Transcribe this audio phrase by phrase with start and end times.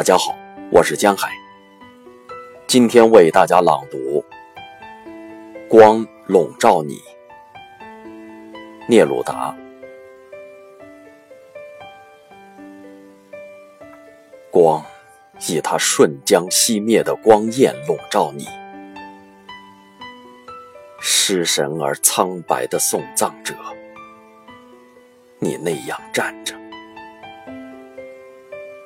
[0.00, 0.34] 大家好，
[0.72, 1.30] 我是江海。
[2.66, 3.98] 今天为大家朗读
[5.68, 6.94] 《光笼罩你》，
[8.88, 9.54] 聂鲁达。
[14.50, 14.82] 光
[15.46, 18.46] 以它瞬将熄灭的光焰笼罩你，
[20.98, 23.54] 失神而苍白的送葬者，
[25.38, 26.54] 你那样站着，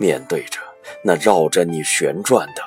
[0.00, 0.58] 面对着
[1.02, 2.62] 那绕着你旋转的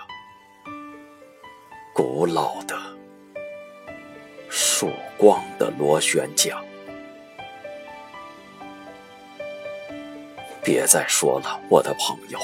[1.94, 2.78] 古老的
[4.50, 6.58] 曙光的螺旋桨。
[10.64, 12.40] 别再说了，我的朋友。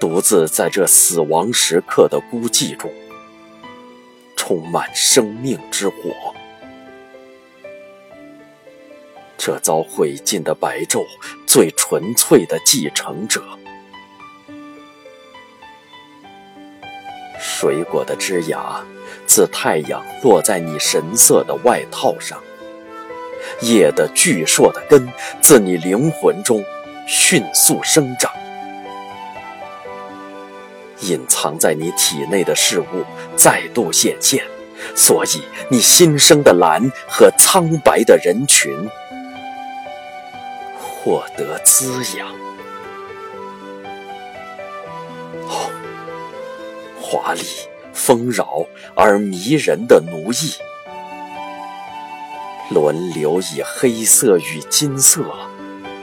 [0.00, 2.92] 独自在这死亡时刻的孤寂中，
[4.36, 5.94] 充满生命之火。
[9.38, 11.06] 这遭毁尽的白昼，
[11.46, 13.42] 最纯粹的继承者。
[17.64, 18.84] 水果的枝芽
[19.24, 22.38] 自太阳落在你神色的外套上，
[23.62, 25.08] 叶的巨硕的根
[25.40, 26.62] 自你灵魂中
[27.06, 28.30] 迅速生长。
[31.00, 33.02] 隐藏在你体内的事物
[33.34, 34.44] 再度显现，
[34.94, 38.70] 所以你新生的蓝和苍白的人群
[40.78, 42.28] 获得滋养。
[45.48, 45.70] 哦，
[47.14, 47.42] 华丽、
[47.92, 50.52] 丰饶而迷人的奴役，
[52.72, 55.22] 轮流以黑色与金色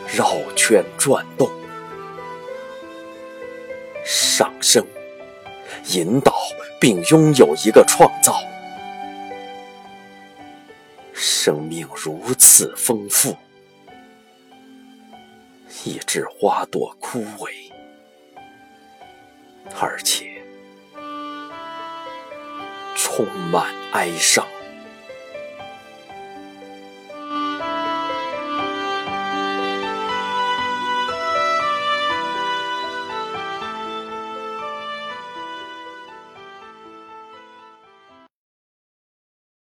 [0.07, 1.51] 绕圈转动。
[4.05, 4.85] 上升，
[5.89, 6.33] 引导
[6.79, 8.39] 并拥有一个创造。
[11.13, 13.35] 生命如此丰富，
[15.83, 17.51] 以致花朵枯萎，
[19.77, 20.30] 而且
[23.13, 24.60] 充满哀伤。